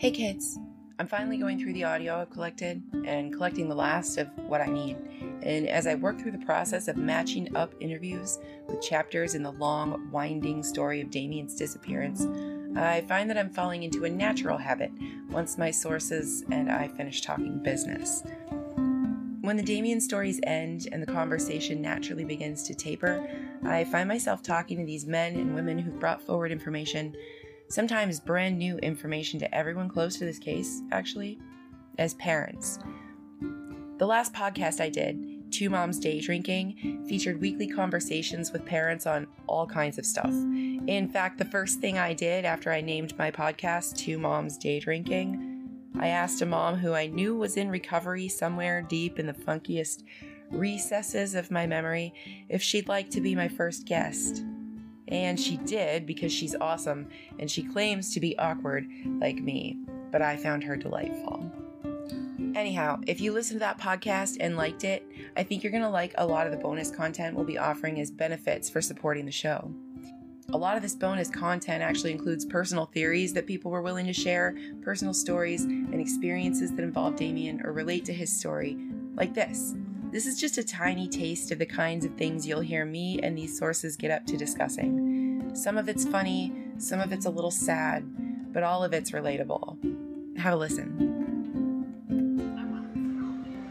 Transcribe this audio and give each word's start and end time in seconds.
Hey 0.00 0.12
kids, 0.12 0.58
I'm 0.98 1.06
finally 1.06 1.36
going 1.36 1.60
through 1.60 1.74
the 1.74 1.84
audio 1.84 2.22
I've 2.22 2.30
collected 2.30 2.82
and 3.04 3.34
collecting 3.34 3.68
the 3.68 3.74
last 3.74 4.16
of 4.16 4.28
what 4.48 4.62
I 4.62 4.64
need. 4.64 4.96
And 5.42 5.68
as 5.68 5.86
I 5.86 5.94
work 5.94 6.18
through 6.18 6.30
the 6.30 6.46
process 6.46 6.88
of 6.88 6.96
matching 6.96 7.54
up 7.54 7.74
interviews 7.80 8.38
with 8.66 8.80
chapters 8.80 9.34
in 9.34 9.42
the 9.42 9.52
long, 9.52 10.10
winding 10.10 10.62
story 10.62 11.02
of 11.02 11.10
Damien's 11.10 11.54
disappearance, 11.54 12.26
I 12.78 13.02
find 13.02 13.28
that 13.28 13.36
I'm 13.36 13.50
falling 13.50 13.82
into 13.82 14.06
a 14.06 14.08
natural 14.08 14.56
habit 14.56 14.90
once 15.28 15.58
my 15.58 15.70
sources 15.70 16.46
and 16.50 16.72
I 16.72 16.88
finish 16.88 17.20
talking 17.20 17.62
business. 17.62 18.22
When 19.42 19.58
the 19.58 19.62
Damien 19.62 20.00
stories 20.00 20.40
end 20.44 20.88
and 20.92 21.02
the 21.02 21.12
conversation 21.12 21.82
naturally 21.82 22.24
begins 22.24 22.62
to 22.62 22.74
taper, 22.74 23.28
I 23.64 23.84
find 23.84 24.08
myself 24.08 24.42
talking 24.42 24.78
to 24.78 24.86
these 24.86 25.04
men 25.04 25.34
and 25.34 25.54
women 25.54 25.78
who've 25.78 26.00
brought 26.00 26.22
forward 26.22 26.52
information 26.52 27.14
sometimes 27.70 28.20
brand 28.20 28.58
new 28.58 28.76
information 28.78 29.38
to 29.40 29.54
everyone 29.54 29.88
close 29.88 30.18
to 30.18 30.24
this 30.24 30.38
case, 30.38 30.82
actually, 30.92 31.38
as 31.98 32.14
parents. 32.14 32.78
The 33.98 34.06
last 34.06 34.34
podcast 34.34 34.80
I 34.80 34.90
did, 34.90 35.52
Two 35.52 35.70
Moms 35.70 35.98
Day 35.98 36.20
Drinking, 36.20 37.04
featured 37.08 37.40
weekly 37.40 37.66
conversations 37.66 38.52
with 38.52 38.64
parents 38.64 39.06
on 39.06 39.26
all 39.46 39.66
kinds 39.66 39.98
of 39.98 40.06
stuff. 40.06 40.30
In 40.30 41.08
fact, 41.12 41.38
the 41.38 41.44
first 41.44 41.80
thing 41.80 41.98
I 41.98 42.12
did 42.12 42.44
after 42.44 42.72
I 42.72 42.80
named 42.80 43.16
my 43.18 43.30
podcast 43.30 43.96
Two 43.96 44.18
Moms 44.18 44.58
Day 44.58 44.80
Drinking, 44.80 45.68
I 45.98 46.08
asked 46.08 46.42
a 46.42 46.46
mom 46.46 46.76
who 46.76 46.92
I 46.92 47.06
knew 47.06 47.36
was 47.36 47.56
in 47.56 47.68
recovery 47.68 48.28
somewhere 48.28 48.82
deep 48.82 49.18
in 49.18 49.26
the 49.26 49.32
funkiest 49.32 50.04
recesses 50.50 51.34
of 51.34 51.50
my 51.50 51.66
memory 51.66 52.14
if 52.48 52.62
she'd 52.62 52.88
like 52.88 53.10
to 53.10 53.20
be 53.20 53.34
my 53.34 53.48
first 53.48 53.86
guest. 53.86 54.44
And 55.10 55.38
she 55.38 55.56
did 55.58 56.06
because 56.06 56.32
she's 56.32 56.54
awesome 56.54 57.08
and 57.38 57.50
she 57.50 57.62
claims 57.62 58.14
to 58.14 58.20
be 58.20 58.38
awkward 58.38 58.88
like 59.18 59.40
me, 59.42 59.78
but 60.10 60.22
I 60.22 60.36
found 60.36 60.64
her 60.64 60.76
delightful. 60.76 61.50
Anyhow, 62.54 63.00
if 63.06 63.20
you 63.20 63.32
listened 63.32 63.60
to 63.60 63.64
that 63.64 63.78
podcast 63.78 64.38
and 64.40 64.56
liked 64.56 64.84
it, 64.84 65.06
I 65.36 65.42
think 65.42 65.62
you're 65.62 65.70
going 65.72 65.82
to 65.82 65.88
like 65.88 66.14
a 66.18 66.26
lot 66.26 66.46
of 66.46 66.52
the 66.52 66.58
bonus 66.58 66.90
content 66.90 67.36
we'll 67.36 67.44
be 67.44 67.58
offering 67.58 68.00
as 68.00 68.10
benefits 68.10 68.68
for 68.68 68.80
supporting 68.80 69.24
the 69.24 69.32
show. 69.32 69.72
A 70.52 70.58
lot 70.58 70.76
of 70.76 70.82
this 70.82 70.96
bonus 70.96 71.30
content 71.30 71.80
actually 71.80 72.10
includes 72.10 72.44
personal 72.44 72.86
theories 72.86 73.32
that 73.34 73.46
people 73.46 73.70
were 73.70 73.82
willing 73.82 74.06
to 74.06 74.12
share, 74.12 74.56
personal 74.82 75.14
stories, 75.14 75.62
and 75.62 76.00
experiences 76.00 76.72
that 76.72 76.82
involve 76.82 77.14
Damien 77.14 77.60
or 77.64 77.72
relate 77.72 78.04
to 78.06 78.12
his 78.12 78.36
story, 78.36 78.76
like 79.14 79.32
this. 79.32 79.76
This 80.12 80.26
is 80.26 80.40
just 80.40 80.58
a 80.58 80.64
tiny 80.64 81.06
taste 81.06 81.52
of 81.52 81.60
the 81.60 81.66
kinds 81.66 82.04
of 82.04 82.14
things 82.14 82.44
you'll 82.44 82.60
hear 82.60 82.84
me 82.84 83.20
and 83.22 83.38
these 83.38 83.56
sources 83.56 83.96
get 83.96 84.10
up 84.10 84.26
to 84.26 84.36
discussing. 84.36 85.52
Some 85.54 85.78
of 85.78 85.88
it's 85.88 86.04
funny, 86.04 86.52
some 86.78 86.98
of 86.98 87.12
it's 87.12 87.26
a 87.26 87.30
little 87.30 87.52
sad, 87.52 88.52
but 88.52 88.64
all 88.64 88.82
of 88.82 88.92
it's 88.92 89.12
relatable. 89.12 90.36
Have 90.36 90.54
a 90.54 90.56
listen. 90.56 91.86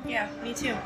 Yeah, 0.08 0.30
me 0.42 0.54
too. 0.54 0.78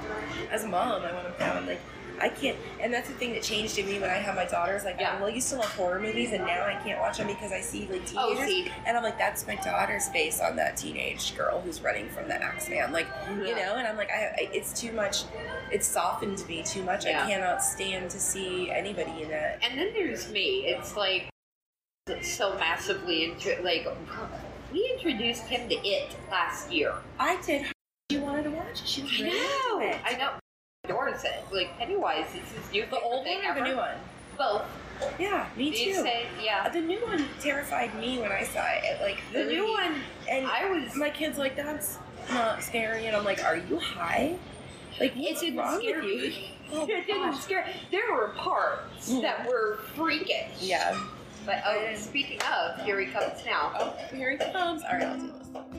As 0.50 0.64
a 0.64 0.68
mom, 0.68 1.04
I 1.04 1.14
want 1.14 1.28
to 1.28 1.34
found 1.34 1.68
like 1.68 1.81
I 2.23 2.29
can't, 2.29 2.57
and 2.79 2.93
that's 2.93 3.09
the 3.09 3.13
thing 3.16 3.33
that 3.33 3.43
changed 3.43 3.77
in 3.77 3.85
me 3.85 3.99
when 3.99 4.09
I 4.09 4.13
had 4.13 4.33
my 4.35 4.45
daughters. 4.45 4.85
Like, 4.85 4.97
Yeah. 4.97 5.17
well, 5.19 5.29
I 5.29 5.33
used 5.33 5.49
to 5.49 5.57
love 5.57 5.69
horror 5.75 5.99
movies, 5.99 6.31
and 6.31 6.45
now 6.45 6.63
I 6.66 6.75
can't 6.81 6.97
watch 7.02 7.17
them 7.17 7.27
because 7.27 7.52
I 7.52 7.59
see 7.59 7.85
like 7.91 8.03
Oh, 8.16 8.29
teenagers, 8.33 8.47
see. 8.47 8.71
and 8.85 8.95
I'm 8.95 9.03
like, 9.03 9.17
that's 9.17 9.45
my 9.45 9.55
daughter's 9.55 10.07
face 10.07 10.39
on 10.39 10.55
that 10.55 10.77
teenage 10.77 11.35
girl 11.35 11.59
who's 11.59 11.81
running 11.81 12.07
from 12.07 12.29
the 12.29 12.41
axe 12.41 12.69
man. 12.69 12.94
Like, 12.94 13.07
you 13.29 13.53
know, 13.55 13.75
and 13.75 13.85
I'm 13.85 13.97
like, 13.97 14.09
I, 14.09 14.27
I 14.38 14.49
it's 14.53 14.79
too 14.79 14.94
much. 14.94 15.23
It's 15.69 15.85
softened 15.85 16.47
me 16.47 16.63
too 16.63 16.81
much. 16.83 17.05
Yeah. 17.05 17.25
I 17.25 17.29
cannot 17.29 17.61
stand 17.61 18.09
to 18.11 18.19
see 18.21 18.71
anybody 18.71 19.23
in 19.23 19.29
that. 19.31 19.59
And 19.61 19.77
then 19.77 19.91
there's 19.94 20.31
me. 20.31 20.66
It's 20.67 20.95
like 20.95 21.27
so 22.21 22.53
massively 22.57 23.25
into 23.25 23.61
like 23.63 23.85
we 24.71 24.89
introduced 24.94 25.44
him 25.44 25.67
to 25.67 25.75
it 25.75 26.16
last 26.31 26.72
year. 26.72 26.94
I 27.19 27.35
did. 27.45 27.66
She 28.12 28.17
wanted 28.19 28.44
to 28.44 28.51
watch 28.51 28.81
it. 28.81 28.88
She 28.88 29.01
was 29.01 29.12
I 29.19 29.23
really 29.23 29.38
know. 29.39 29.79
into 29.81 29.95
it. 29.97 30.01
I 30.06 30.17
know. 30.17 30.31
Adores 30.85 31.23
it. 31.23 31.45
Like 31.49 31.77
Pennywise 31.77 32.25
is 32.35 32.51
his 32.51 32.71
new 32.73 32.85
The 32.89 32.99
old 32.99 33.23
thing 33.23 33.38
one 33.41 33.51
or 33.57 33.61
the 33.61 33.66
new 33.69 33.77
one? 33.77 33.95
Both. 34.38 34.63
Yeah, 35.17 35.47
me 35.55 35.69
you 35.69 35.94
too. 35.94 36.01
say 36.01 36.25
yeah? 36.44 36.67
the 36.67 36.81
new 36.81 36.99
one 37.05 37.25
terrified 37.39 37.95
me 37.97 38.19
when 38.19 38.33
I 38.33 38.44
saw 38.44 38.66
it. 38.67 38.99
Like 39.01 39.19
The 39.31 39.44
30, 39.45 39.55
new 39.55 39.71
one. 39.71 39.95
and 40.29 40.45
I 40.45 40.69
was. 40.69 40.94
my 40.97 41.09
kid's 41.09 41.38
like, 41.38 41.55
"That's 41.55 41.99
not 42.29 42.61
scary," 42.61 43.05
and 43.07 43.16
I'm 43.16 43.23
like, 43.23 43.41
"Are 43.45 43.55
you 43.55 43.79
high? 43.79 44.35
Like, 44.99 45.16
it 45.16 45.19
what's 45.21 45.39
didn't 45.39 45.57
wrong 45.59 45.79
scare 45.79 46.01
with 46.01 46.05
you?" 46.05 46.33
Oh, 46.73 46.85
it 46.89 47.07
didn't 47.07 47.35
scare. 47.38 47.65
There 47.89 48.11
were 48.13 48.33
parts 48.38 49.09
Mhm. 49.09 49.21
that 49.21 49.47
were 49.47 49.77
freakish. 49.95 50.51
Yeah. 50.59 51.00
But 51.45 51.63
oh, 51.65 51.94
speaking 51.95 52.39
of, 52.41 52.83
here 52.83 53.00
he 53.00 53.05
comes 53.05 53.45
now. 53.45 53.71
Oh, 53.79 53.94
here 54.13 54.31
he 54.31 54.38
comes. 54.38 54.83
All 54.83 54.97
right, 54.97 55.03
I'll 55.03 55.17
do 55.17 55.27
this. 55.27 55.72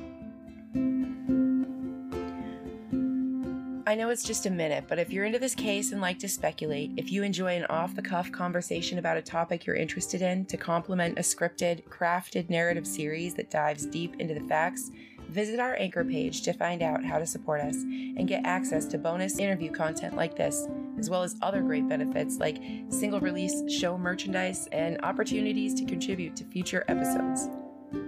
I 3.95 3.97
know 3.97 4.11
it's 4.11 4.25
just 4.25 4.47
a 4.47 4.51
minute, 4.51 4.87
but 4.89 4.99
if 4.99 5.13
you're 5.13 5.25
into 5.25 5.39
this 5.39 5.55
case 5.55 5.93
and 5.93 6.01
like 6.01 6.19
to 6.19 6.29
speculate, 6.29 6.91
if 6.97 7.13
you 7.13 7.23
enjoy 7.23 7.55
an 7.55 7.65
off 7.67 7.95
the 7.95 8.03
cuff 8.03 8.33
conversation 8.33 8.99
about 8.99 9.17
a 9.17 9.23
topic 9.23 9.65
you're 9.65 9.77
interested 9.77 10.21
in 10.21 10.47
to 10.47 10.57
complement 10.57 11.17
a 11.17 11.23
scripted, 11.23 11.85
crafted 11.85 12.51
narrative 12.51 12.89
series 12.89 13.35
that 13.35 13.53
dives 13.53 13.87
deep 13.87 14.17
into 14.19 14.35
the 14.35 14.49
facts, 14.49 14.91
visit 15.29 15.61
our 15.61 15.77
anchor 15.77 16.05
page 16.05 16.43
to 16.43 16.53
find 16.53 16.83
out 16.83 17.05
how 17.05 17.21
to 17.21 17.25
support 17.25 17.61
us 17.61 17.77
and 17.77 18.27
get 18.27 18.45
access 18.45 18.85
to 18.87 18.99
bonus 18.99 19.39
interview 19.39 19.71
content 19.71 20.17
like 20.17 20.35
this, 20.35 20.67
as 20.99 21.09
well 21.09 21.23
as 21.23 21.37
other 21.41 21.63
great 21.63 21.89
benefits 21.89 22.39
like 22.39 22.61
single 22.89 23.21
release 23.21 23.63
show 23.73 23.97
merchandise 23.97 24.67
and 24.73 25.01
opportunities 25.05 25.73
to 25.73 25.85
contribute 25.85 26.35
to 26.35 26.43
future 26.43 26.85
episodes. 26.89 27.49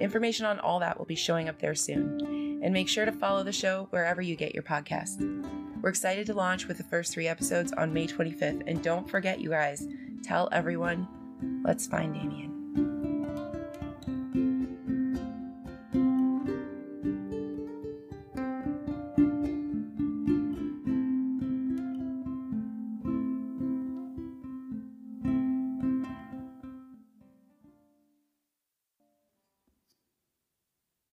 Information 0.01 0.47
on 0.47 0.59
all 0.59 0.81
that 0.81 0.99
will 0.99 1.07
be 1.07 1.15
showing 1.15 1.49
up 1.49 1.61
there 1.61 1.77
soon. 1.77 2.61
And 2.61 2.73
make 2.73 2.89
sure 2.89 3.05
to 3.05 3.13
follow 3.13 3.45
the 3.45 3.53
show 3.53 3.87
wherever 3.91 4.21
you 4.21 4.35
get 4.35 4.53
your 4.53 4.65
podcasts. 4.65 5.23
We're 5.83 5.91
excited 5.91 6.27
to 6.27 6.35
launch 6.35 6.67
with 6.67 6.79
the 6.79 6.85
first 6.85 7.13
three 7.13 7.29
episodes 7.29 7.73
on 7.73 7.93
May 7.93 8.07
25th. 8.07 8.63
And 8.67 8.83
don't 8.83 9.09
forget, 9.09 9.41
you 9.41 9.51
guys, 9.51 9.87
tell 10.23 10.49
everyone, 10.53 11.07
let's 11.65 11.87
find 11.87 12.15
Damien. 12.15 13.16